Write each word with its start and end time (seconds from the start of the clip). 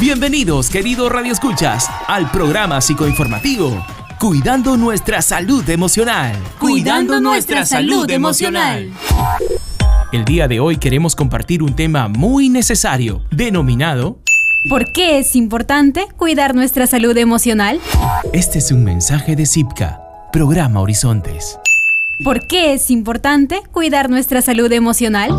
Bienvenidos, 0.00 0.70
queridos 0.70 1.12
radioescuchas, 1.12 1.86
al 2.06 2.30
programa 2.30 2.80
psicoinformativo 2.80 3.84
Cuidando 4.18 4.78
nuestra 4.78 5.20
salud 5.20 5.68
emocional. 5.68 6.34
Cuidando 6.58 7.20
nuestra 7.20 7.66
salud 7.66 8.10
emocional. 8.10 8.90
El 10.10 10.24
día 10.24 10.48
de 10.48 10.58
hoy 10.58 10.78
queremos 10.78 11.14
compartir 11.14 11.62
un 11.62 11.76
tema 11.76 12.08
muy 12.08 12.48
necesario, 12.48 13.20
denominado 13.30 14.16
¿Por 14.70 14.90
qué 14.90 15.18
es 15.18 15.36
importante 15.36 16.06
cuidar 16.16 16.54
nuestra 16.54 16.86
salud 16.86 17.14
emocional? 17.18 17.78
Este 18.32 18.58
es 18.58 18.72
un 18.72 18.84
mensaje 18.84 19.36
de 19.36 19.44
Zipca, 19.44 20.00
programa 20.32 20.80
Horizontes. 20.80 21.58
¿Por 22.24 22.46
qué 22.46 22.72
es 22.72 22.90
importante 22.90 23.60
cuidar 23.70 24.08
nuestra 24.08 24.40
salud 24.40 24.72
emocional? 24.72 25.30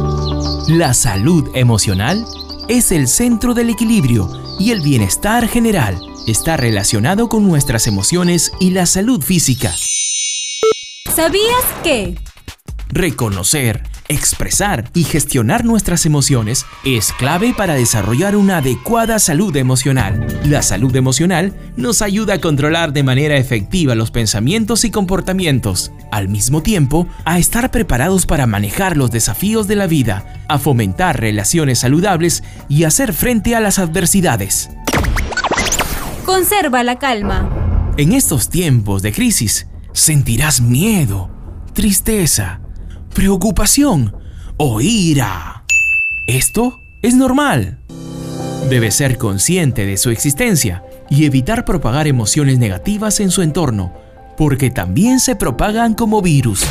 La 0.67 0.93
salud 0.93 1.49
emocional 1.55 2.23
es 2.67 2.91
el 2.91 3.07
centro 3.07 3.55
del 3.55 3.71
equilibrio 3.71 4.40
y 4.61 4.69
el 4.69 4.81
bienestar 4.81 5.47
general. 5.47 5.99
Está 6.27 6.55
relacionado 6.55 7.29
con 7.29 7.47
nuestras 7.47 7.87
emociones 7.87 8.51
y 8.59 8.69
la 8.69 8.85
salud 8.85 9.19
física. 9.23 9.73
¿Sabías 11.15 11.65
que? 11.83 12.15
Reconocer, 12.89 13.81
expresar 14.11 14.89
y 14.93 15.03
gestionar 15.03 15.65
nuestras 15.65 16.05
emociones 16.05 16.65
es 16.85 17.11
clave 17.13 17.53
para 17.57 17.73
desarrollar 17.73 18.35
una 18.35 18.57
adecuada 18.57 19.19
salud 19.19 19.55
emocional. 19.55 20.27
La 20.45 20.61
salud 20.61 20.95
emocional 20.95 21.53
nos 21.77 22.01
ayuda 22.01 22.35
a 22.35 22.41
controlar 22.41 22.93
de 22.93 23.03
manera 23.03 23.37
efectiva 23.37 23.95
los 23.95 24.11
pensamientos 24.11 24.85
y 24.85 24.91
comportamientos, 24.91 25.91
al 26.11 26.29
mismo 26.29 26.61
tiempo 26.61 27.07
a 27.25 27.39
estar 27.39 27.71
preparados 27.71 28.25
para 28.25 28.47
manejar 28.47 28.97
los 28.97 29.11
desafíos 29.11 29.67
de 29.67 29.75
la 29.75 29.87
vida, 29.87 30.43
a 30.47 30.59
fomentar 30.59 31.19
relaciones 31.19 31.79
saludables 31.79 32.43
y 32.69 32.83
hacer 32.83 33.13
frente 33.13 33.55
a 33.55 33.59
las 33.59 33.79
adversidades. 33.79 34.69
Conserva 36.25 36.83
la 36.83 36.99
calma. 36.99 37.49
En 37.97 38.13
estos 38.13 38.49
tiempos 38.49 39.01
de 39.01 39.11
crisis, 39.11 39.67
sentirás 39.93 40.61
miedo, 40.61 41.29
tristeza, 41.73 42.61
preocupación 43.13 44.15
o 44.57 44.79
ira. 44.81 45.63
Esto 46.27 46.79
es 47.01 47.13
normal. 47.13 47.77
Debe 48.69 48.91
ser 48.91 49.17
consciente 49.17 49.85
de 49.85 49.97
su 49.97 50.11
existencia 50.11 50.83
y 51.09 51.25
evitar 51.25 51.65
propagar 51.65 52.07
emociones 52.07 52.57
negativas 52.57 53.19
en 53.19 53.31
su 53.31 53.41
entorno, 53.41 53.93
porque 54.37 54.69
también 54.69 55.19
se 55.19 55.35
propagan 55.35 55.93
como 55.93 56.21
virus. 56.21 56.65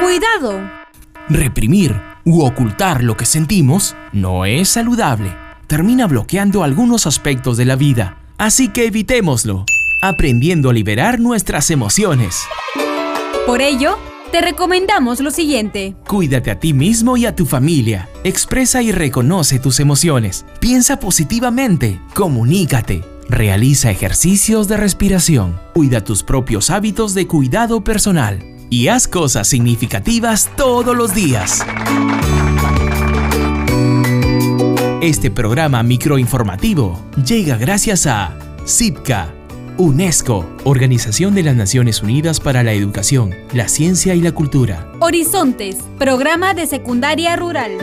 Cuidado. 0.00 0.60
Reprimir 1.28 2.00
u 2.24 2.42
ocultar 2.42 3.02
lo 3.02 3.16
que 3.16 3.26
sentimos 3.26 3.96
no 4.12 4.44
es 4.44 4.68
saludable. 4.68 5.34
Termina 5.66 6.06
bloqueando 6.06 6.62
algunos 6.62 7.06
aspectos 7.06 7.56
de 7.56 7.64
la 7.64 7.76
vida, 7.76 8.18
así 8.38 8.68
que 8.68 8.86
evitémoslo, 8.86 9.64
aprendiendo 10.02 10.70
a 10.70 10.72
liberar 10.72 11.18
nuestras 11.18 11.70
emociones. 11.70 12.42
Por 13.46 13.62
ello, 13.62 13.98
te 14.30 14.40
recomendamos 14.40 15.20
lo 15.20 15.30
siguiente. 15.30 15.94
Cuídate 16.06 16.50
a 16.50 16.60
ti 16.60 16.72
mismo 16.72 17.16
y 17.16 17.26
a 17.26 17.34
tu 17.34 17.46
familia. 17.46 18.08
Expresa 18.24 18.82
y 18.82 18.92
reconoce 18.92 19.58
tus 19.58 19.80
emociones. 19.80 20.44
Piensa 20.60 20.98
positivamente. 20.98 22.00
Comunícate. 22.14 23.02
Realiza 23.28 23.90
ejercicios 23.90 24.68
de 24.68 24.76
respiración. 24.76 25.60
Cuida 25.74 26.02
tus 26.02 26.22
propios 26.22 26.70
hábitos 26.70 27.14
de 27.14 27.26
cuidado 27.26 27.82
personal. 27.82 28.42
Y 28.70 28.88
haz 28.88 29.08
cosas 29.08 29.48
significativas 29.48 30.50
todos 30.56 30.96
los 30.96 31.14
días. 31.14 31.64
Este 35.00 35.30
programa 35.30 35.82
microinformativo 35.82 37.00
llega 37.24 37.56
gracias 37.56 38.06
a 38.06 38.36
CIPCA 38.66 39.39
UNESCO, 39.80 40.44
Organización 40.64 41.34
de 41.34 41.42
las 41.42 41.56
Naciones 41.56 42.02
Unidas 42.02 42.38
para 42.38 42.62
la 42.62 42.74
Educación, 42.74 43.34
la 43.54 43.66
Ciencia 43.66 44.14
y 44.14 44.20
la 44.20 44.32
Cultura. 44.32 44.92
Horizontes, 45.00 45.78
programa 45.98 46.52
de 46.52 46.66
secundaria 46.66 47.34
rural. 47.36 47.78